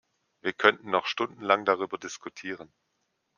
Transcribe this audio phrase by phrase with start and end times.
[0.41, 2.73] Wir könnten noch stundenlang darüber diskutieren.